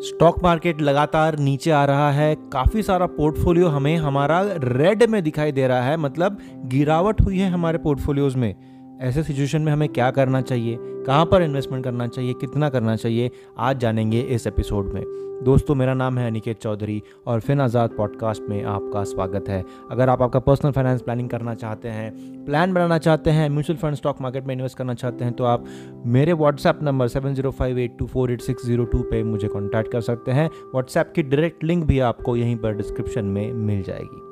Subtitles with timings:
[0.00, 5.52] Stock market लगातार नीचे आ रहा है। काफ़ी सारा पोर्टफोलियो हमें हमारा रेड में दिखाई
[5.52, 8.54] दे रहा है। मतलब गिरावट हुई है हमारे पोर्टफोलियोज में।
[9.00, 10.76] ऐसे सिचुएशन में हमें क्या करना चाहिए?
[11.06, 12.32] कहाँ पर इन्वेस्टमेंट करना चाहिए?
[12.32, 13.30] कितना करना चाहिए?
[13.58, 15.02] आज जानेंगे इस एपिसोड में।
[15.44, 20.08] दोस्तों, मेरा नाम है अनिकेत चौधरी और फिन आज़ाद पॉडकास्ट में आपका स्वागत है। अगर
[20.08, 24.20] आप आपका पर्सनल फाइनेंस प्लानिंग करना चाहते हैं प्लान बनाना चाहते हैं म्यूचुअल फंड स्टॉक
[24.20, 25.64] मार्केट में इन्वेस्ट करना चाहते हैं तो आप
[26.06, 29.48] मेरे WhatsApp number seven zero five eight two four eight six zero two पर मुझे
[29.48, 33.82] कॉन्टैक्ट कर सकते हैं। व्हाट्सएप की डायरेक्ट लिंक भी आपको यहीं पर डिस्क्रिप्शन में मिल
[33.82, 34.27] जाएगी।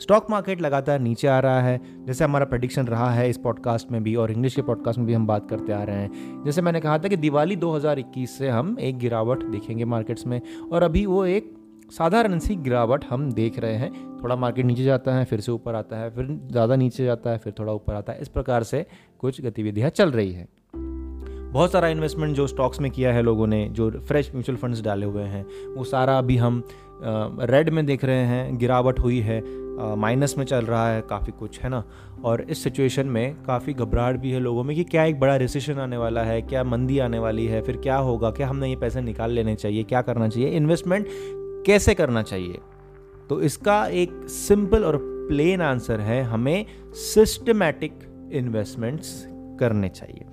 [0.00, 4.02] स्टॉक मार्केट लगातार नीचे आ रहा है। जैसे हमारा प्रडिक्शन रहा है इस पॉडकास्ट में
[4.02, 6.80] भी और इंग्लिश के पॉडकास्ट में भी हम बात करते आ रहे हैं। जैसे मैंने
[6.80, 10.40] कहा था कि दिवाली 2021 से हम एक गिरावट देखेंगे मार्केट्स में
[10.72, 11.52] और अभी वो एक
[11.92, 13.92] साधारण सी गिरावट हम देख रहे हैं।
[14.22, 17.38] थोड़ा मार्केट नीचे जाता है, फिर से ऊपर आता है, फिर ज़्यादा नीचे जाता है,
[17.38, 18.84] फिर थोड़ा ऊपर आता है। इस प्रकार से
[19.18, 20.48] कुछ गतिविधियाँ चल रही है।
[21.52, 25.06] बहुत सारा इन्वेस्टमेंट जो स्टॉक्स में किया है लोगों ने, जो फ्रेश म्यूचुअल फंड्स डाले
[25.06, 26.62] हुए हैं, वो सारा अभी हम
[27.02, 29.42] रेड में देख रहे हैं, गिरावट हुई है
[29.96, 31.82] माइनस में चल रहा है काफ़ी कुछ, है ना?
[32.24, 35.78] और इस सिचुएशन में काफ़ी घबराहट भी है लोगों में कि क्या एक बड़ा रिसेशन
[35.78, 39.00] आने वाला है, क्या मंदी आने वाली है, फिर क्या होगा, क्या हमने ये पैसे
[39.00, 41.06] निकाल लेने चाहिए, क्या करना चाहिए इन्वेस्टमेंट
[41.66, 42.58] कैसे करना चाहिए?
[43.28, 44.98] तो इसका एक सिंपल और
[45.28, 46.66] प्लेन आंसर है, हमें
[47.04, 47.98] सिस्टमैटिक
[48.32, 49.24] इन्वेस्टमेंट्स
[49.60, 50.26] करने चाहिए।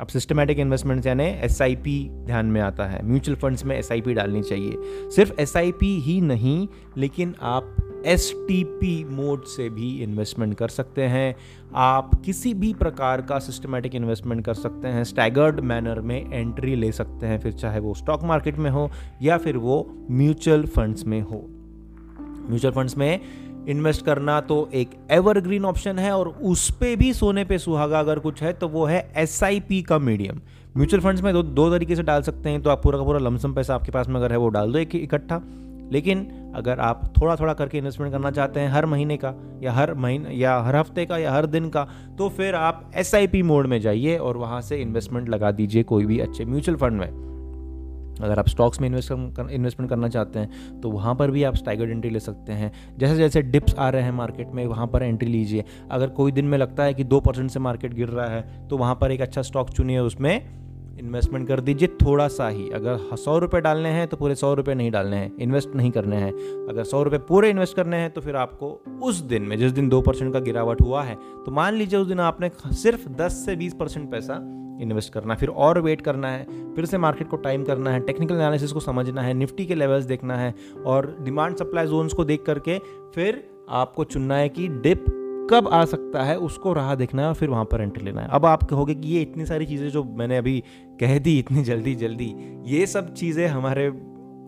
[0.00, 4.74] अब सिस्टमेटिक इन्वेस्टमेंट्स यानी एसआईपी ध्यान में आता है। म्यूचुअल फंड्स में एसआईपी डालनी चाहिए।
[5.10, 11.36] सिर्फ़ एसआईपी ही नहीं, लेकिन आप एसटीपी मोड से भी इन्वेस्टमेंट कर सकते हैं।
[11.74, 16.92] आप किसी भी प्रकार का सिस्टमेटिक इन्वेस्टमेंट कर सकते हैं। स्टैगर्ड मैनर में एंट्री ले
[16.92, 18.90] सकते हैं, फिर चाहे वो स्टॉक मार्केट में हो
[19.22, 21.46] या फिर वो म्यूचुअल फंड्स में हो।
[22.50, 23.20] म्यूचुअल फंड्स में
[23.68, 28.18] इन्वेस्ट करना तो एक एवरग्रीन ऑप्शन है और उस पर भी सोने पे सुहागा अगर
[28.18, 30.40] कुछ है तो वो है एसआईपी का मीडियम
[30.76, 33.18] म्यूचुअल फंड्स में दो दो तरीके से डाल सकते हैं तो आप पूरा का पूरा
[33.18, 35.40] लमसम पैसा आपके पास में अगर है, वो डाल दो एक इकट्ठा.
[35.92, 39.94] लेकिन अगर आप थोड़ा थोड़ा करके इन्वेस्टमेंट करना चाहते हैं, हर महीने का, या हर
[39.94, 41.86] महीने, या हर हफ़्ते का, या हर दिन का
[42.18, 46.18] तो फिर आप एसआईपी मोड में जाइए और वहाँ से इन्वेस्टमेंट लगा दीजिए कोई भी
[46.18, 47.35] अच्छे म्यूचुअल फंड में.
[48.16, 51.90] अगर आप स्टॉक्स में इन्वेस्ट इन्वेस्टमेंट करना चाहते हैं तो वहाँ पर भी आप स्टाइगर्ड
[51.90, 55.28] एंट्री ले सकते हैं। जैसे जैसे डिप्स आ रहे हैं मार्केट में, वहाँ पर एंट्री
[55.28, 58.68] लीजिए। अगर कोई दिन में लगता है कि दो परसेंट से मार्केट गिर रहा है
[58.68, 60.64] तो वहाँ पर एक अच्छा स्टॉक चुनिए, उसमें
[60.98, 64.74] इन्वेस्टमेंट कर दीजिए थोड़ा सा ही। अगर सौ रुपये डालने हैं तो पूरे सौ रुपये
[64.74, 66.32] नहीं डालने हैं। इन्वेस्ट नहीं करने हैं।
[66.68, 68.70] अगर सौ रुपये पूरे इन्वेस्ट करने हैं तो फिर आपको
[69.02, 72.08] उस दिन में, जिस दिन दो परसेंट का गिरावट हुआ है तो मान लीजिए उस
[72.08, 74.38] दिन आपने सिर्फ़ दस से बीस परसेंट पैसा
[74.80, 78.34] इन्वेस्ट करना फिर और वेट करना है, फिर से मार्केट को टाइम करना है टेक्निकल
[78.34, 80.54] एनालिसिस को समझना है निफ्टी के लेवल्स देखना है
[80.86, 82.78] और डिमांड सप्लाई जोन्स को देख करके
[83.14, 85.04] फिर आपको चुनना है कि डिप
[85.50, 88.28] कब आ सकता है, उसको राह देखना है और फिर वहाँ पर एंट्री लेना है।
[88.28, 90.62] अब आप कहोगे कि ये इतनी सारी चीज़ें जो मैंने अभी
[91.00, 92.34] कह दी, इतनी जल्दी जल्दी,
[92.66, 93.86] ये सब चीज़ें हमारे,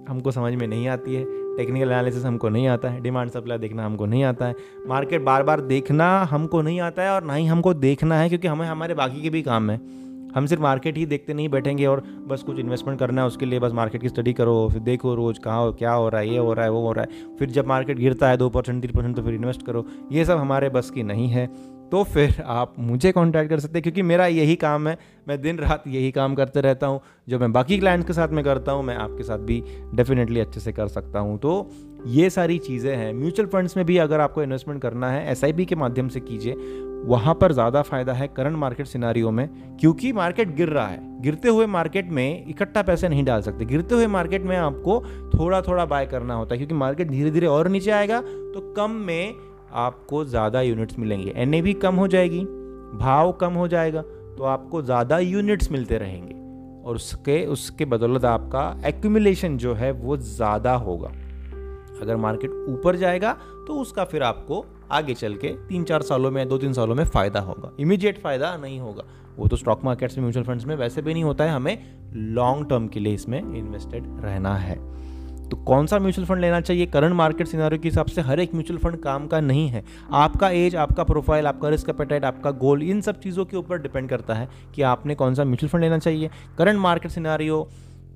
[0.09, 1.25] हमको समझ में नहीं आती है।
[1.57, 4.55] टेक्निकल एनालिसिस हमको नहीं आता है डिमांड सप्लाई देखना हमको नहीं आता है।
[4.87, 8.49] मार्केट बार बार देखना हमको नहीं आता है और ना ही हमको देखना है क्योंकि
[8.49, 9.81] हमें, हमारे बाकी के भी काम है।
[10.35, 13.59] हम सिर्फ़ मार्केट ही देखते नहीं बैठेंगे और बस कुछ इन्वेस्टमेंट करना है, उसके लिए
[13.59, 16.39] बस मार्केट की स्टडी करो, फिर देखो रोज़ कहाँ हो, क्या हो रहा है, ये
[16.39, 18.93] हो रहा है, वो हो रहा है। फिर जब मार्केट गिरता है दो परसेंट तीन
[18.93, 22.75] परसेंट तो फिर इन्वेस्ट करो। ये सब हमारे बस की नहीं है। तो फिर आप
[22.79, 24.97] मुझे कांटेक्ट कर सकते हैं, क्योंकि मेरा यही काम है।
[25.29, 28.45] मैं दिन रात यही काम करते रहता हूँ। जो मैं बाकी क्लाइंट्स के साथ में
[28.45, 29.63] करता हूँ, मैं आपके साथ भी
[29.95, 31.71] डेफिनेटली अच्छे से कर सकता हूँ। तो
[32.07, 35.75] ये सारी चीज़ें हैं। म्यूचुअल फंड्स में भी अगर आपको इन्वेस्टमेंट करना है एस के
[35.75, 36.55] माध्यम से कीजिए।
[37.07, 39.49] वहाँ पर ज़्यादा फ़ायदा है करंट मार्केट सिनारियों में,
[39.81, 43.95] क्योंकि मार्केट गिर रहा है। गिरते हुए मार्केट में इकट्ठा पैसे नहीं डाल सकते। गिरते
[43.95, 45.01] हुए मार्केट में आपको
[45.35, 48.91] थोड़ा थोड़ा बाय करना होता है, क्योंकि मार्केट धीरे धीरे और नीचे आएगा तो कम
[49.01, 49.35] में
[49.73, 52.45] आपको ज़्यादा यूनिट्स मिलेंगे। एन कम हो जाएगी,
[52.97, 56.35] भाव कम हो जाएगा तो आपको ज़्यादा यूनिट्स मिलते रहेंगे।
[56.85, 61.09] और उसके उसके बदौलत आपका एक्यूमुलेशन जो है वो ज़्यादा होगा।
[62.03, 63.33] अगर मार्केट ऊपर जाएगा
[63.67, 67.05] तो उसका फिर आपको आगे चल के तीन चार सालों में दो तीन सालों में
[67.05, 69.05] फ़ायदा होगा। इमीडिएट फ़ायदा नहीं होगा।
[69.37, 71.79] वो तो स्टॉक मार्केट्स में म्यूचुअल फंड्स में वैसे भी नहीं होता है। हमें
[72.15, 74.77] लॉन्ग टर्म के लिए इसमें इन्वेस्टेड रहना है।
[75.51, 76.87] तो कौन सा म्यूचुअल फंड लेना चाहिए?
[76.87, 80.51] करंट मार्केट सिनारियों के हिसाब से हर एक म्यूचुअल फंड काम का नहीं है। आपका
[80.51, 84.35] एज, आपका प्रोफ़ाइल, आपका रिस्क अपेटाइट आपका गोल, इन सब चीज़ों के ऊपर डिपेंड करता
[84.35, 87.69] है कि आपने कौन सा म्यूचुअल फंड लेना चाहिए। करंट मार्केट सिनारियो,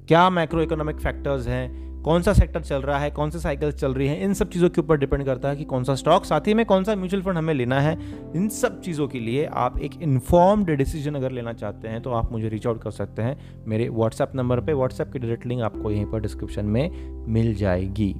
[0.08, 1.91] क्या माइक्रो इकोनॉमिक फैक्टर्स हैं?
[2.04, 4.68] कौन सा सेक्टर चल रहा है, कौन सी साइकिल चल रही है, इन सब चीज़ों
[4.70, 7.22] के ऊपर डिपेंड करता है कि कौन सा स्टॉक साथ ही में कौन सा म्यूचुअल
[7.22, 7.96] फंड हमें लेना है।
[8.36, 12.32] इन सब चीज़ों के लिए आप एक इन्फॉर्म्ड डिसीज़न अगर लेना चाहते हैं तो आप
[12.32, 15.90] मुझे रीच आउट कर सकते हैं। मेरे व्हाट्सएप नंबर पर व्हाट्सएप की डायरेक्ट लिंक आपको
[15.90, 16.90] यहीं पर डिस्क्रिप्शन में
[17.28, 18.12] मिल जाएगी।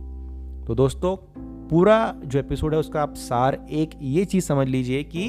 [0.67, 1.17] तो दोस्तों,
[1.69, 5.29] पूरा जो एपिसोड है उसका आप सार एक ये चीज़ समझ लीजिए कि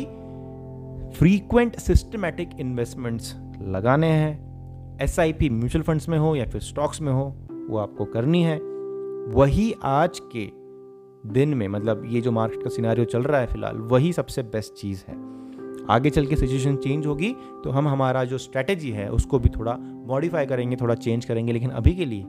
[1.17, 7.35] फ्रीक्वेंट सिस्टमैटिक इन्वेस्टमेंट्स लगाने हैं। एसआईपी म्यूचुअल फंड्स में हो या फिर स्टॉक्स में हो
[7.63, 8.57] वो आपको करनी है।
[9.33, 10.49] वही आज के
[11.29, 14.73] दिन में मतलब ये जो मार्केट का सिनारियो चल रहा है फ़िलहाल, वही सबसे बेस्ट
[14.73, 15.15] चीज़ है।
[15.89, 17.31] आगे चल के सिचुएशन चेंज होगी
[17.63, 19.77] तो हम हमारा जो स्ट्रैटेजी है, उसको भी थोड़ा
[20.07, 22.25] मॉडिफाई करेंगे, थोड़ा चेंज करेंगे, लेकिन अभी के लिए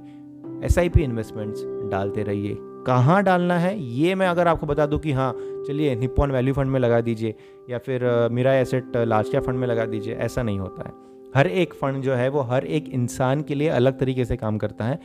[0.67, 4.99] एस आई पी इन्वेस्टमेंट्स डालते रहिए। कहाँ डालना है, ये मैं अगर आपको बता दूँ
[4.99, 5.33] कि हाँ
[5.67, 7.35] चलिए निपॉन वैल्यू फंड में लगा दीजिए,
[7.71, 10.93] या फिर मेरा एसेट लार्ज कैप फंड में लगा दीजिए, ऐसा नहीं होता है।
[11.37, 14.59] हर एक फंड जो है वो हर एक इंसान के लिए अलग तरीके से काम
[14.59, 14.99] करता है।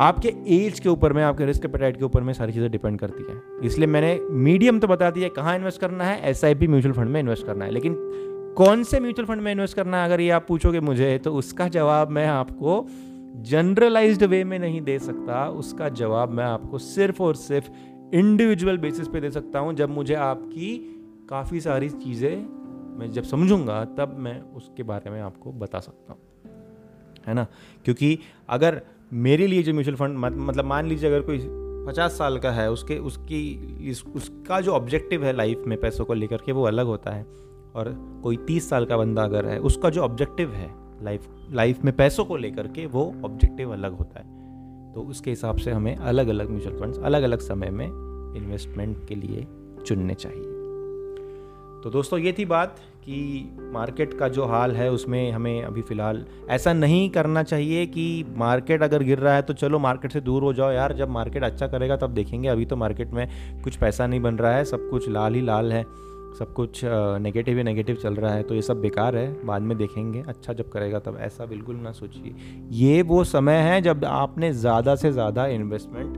[0.00, 3.22] आपके एज के ऊपर में, आपके रिस्क एपेटाइट के ऊपर में सारी चीज़ें डिपेंड करती
[3.22, 6.20] हैं। इसलिए मैंने मीडियम तो बता दिया, कहाँ इन्वेस्ट करना है?
[6.30, 7.96] एसआईपी म्यूचुअल फंड में इन्वेस्ट करना है। लेकिन
[8.56, 10.04] कौन से म्यूचुअल फंड में इन्वेस्ट करना है?
[10.04, 12.86] अगर ये आप पूछोगे मुझे तो उसका जवाब मैं आपको
[13.42, 17.70] जनरलाइज्ड वे में नहीं दे सकता। उसका जवाब मैं आपको सिर्फ़ और सिर्फ़
[18.14, 20.76] इंडिविजुअल बेसिस पे दे सकता हूँ, जब मुझे आपकी
[21.28, 22.63] काफ़ी सारी चीज़ें
[22.94, 26.20] मैं जब समझूँगा, तब मैं उसके बारे में आपको बता सकता हूँ।
[27.26, 27.46] है ना?
[27.84, 28.18] क्योंकि
[28.48, 28.82] अगर
[29.12, 31.38] मेरे लिए जो म्यूचुअल फंड मतलब मान लीजिए अगर कोई
[31.92, 36.36] पचास साल का है, उसके, उसकी उसका जो ऑब्जेक्टिव है लाइफ में पैसों को लेकर
[36.36, 37.22] के वो अलग होता है।
[37.74, 40.74] और कोई तीस साल का बंदा अगर है, उसका जो ऑब्जेक्टिव है
[41.04, 44.34] लाइफ लाइफ में पैसों को लेकर के वो ऑब्जेक्टिव अलग होता है।
[44.92, 47.86] तो उसके हिसाब से हमें अलग अलग म्यूचुअल फंड्स अलग अलग समय में
[48.36, 49.46] इन्वेस्टमेंट के लिए
[49.86, 50.53] चुनने चाहिए।
[51.84, 53.16] तो दोस्तों, ये थी बात कि
[53.72, 58.82] मार्केट का जो हाल है, उसमें हमें अभी फ़िलहाल ऐसा नहीं करना चाहिए कि मार्केट
[58.82, 61.66] अगर गिर रहा है तो चलो मार्केट से दूर हो जाओ यार। जब मार्केट अच्छा
[61.66, 63.26] करेगा तब देखेंगे। अभी तो मार्केट में
[63.64, 65.82] कुछ पैसा नहीं बन रहा है, सब कुछ लाल ही लाल है,
[66.38, 69.76] सब कुछ नेगेटिव ही नेगेटिव चल रहा है तो ये सब बेकार है। बाद में
[69.78, 72.34] देखेंगे अच्छा जब करेगा तब। ऐसा बिल्कुल ना सोचिए।
[72.74, 76.16] ये वो समय है जब आपने ज़्यादा से ज़्यादा इन्वेस्टमेंट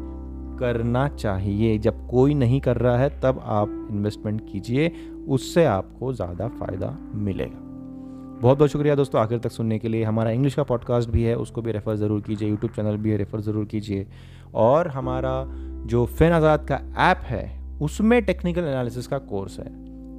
[0.60, 4.88] करना चाहिए। जब कोई नहीं कर रहा है, तब आप इन्वेस्टमेंट कीजिए।
[5.28, 7.64] उससे आपको ज़्यादा फ़ायदा मिलेगा।
[8.40, 11.34] बहुत बहुत शुक्रिया दोस्तों आखिर तक सुनने के लिए। हमारा इंग्लिश का पॉडकास्ट भी है,
[11.36, 14.06] उसको भी रेफ़र ज़रूर कीजिए यूट्यूब चैनल भी रेफ़र ज़रूर कीजिए।
[14.54, 15.44] और हमारा
[15.86, 16.80] जो फिन आज़ाद का
[17.10, 17.44] ऐप है,
[17.80, 19.66] उसमें टेक्निकल एनालिसिस का कोर्स है।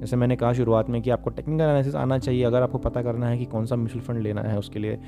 [0.00, 3.28] जैसे मैंने कहा शुरुआत में कि आपको टेक्निकल एनालिसिस आना चाहिए, अगर आपको पता करना
[3.28, 4.98] है कि कौन सा म्यूचुअल फंड लेना है उसके लिए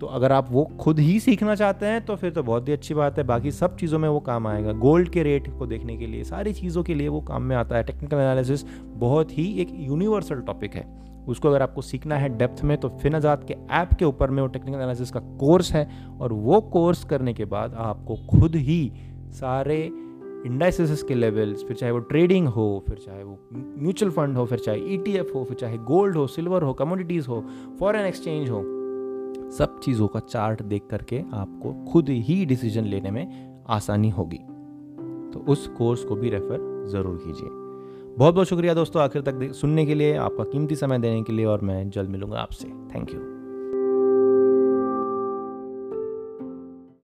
[0.00, 2.94] तो अगर आप वो खुद ही सीखना चाहते हैं तो फिर तो बहुत ही अच्छी
[2.94, 6.06] बात है। बाकी सब चीज़ों में वो काम आएगा। गोल्ड के रेट को देखने के
[6.06, 8.64] लिए, सारी चीज़ों के लिए वो काम में आता है। टेक्निकल एनालिसिस
[8.96, 10.86] बहुत ही एक यूनिवर्सल टॉपिक है।
[11.28, 14.48] उसको अगर आपको सीखना है डेप्थ में तो फिनाजात के ऐप के ऊपर में वो
[14.48, 15.88] टेक्निकल एनालिसिस का कोर्स है।
[16.20, 18.92] और वो कोर्स करने के बाद आपको खुद ही
[19.32, 19.80] सारे
[20.46, 24.58] इंडाइसिस के लेवल्स फिर चाहे वो ट्रेडिंग हो, फिर चाहे वो म्यूचुअल फंड हो, फिर
[24.58, 27.44] चाहे ई e हो, फिर चाहे गोल्ड हो सिल्वर हो कमोडिटीज़ हो
[27.80, 28.62] फॉरेन एक्सचेंज हो
[29.50, 34.38] सब चीज़ों का चार्ट देख करके आपको खुद ही डिसीज़न लेने में आसानी होगी।
[35.32, 37.48] तो उस कोर्स को भी रेफ़र ज़रूर कीजिए।
[38.18, 41.44] बहुत बहुत शुक्रिया दोस्तों आखिर तक सुनने के लिए, आपका कीमती समय देने के लिए
[41.44, 43.39] और मैं जल्द मिलूँगा आपसे। Thank you.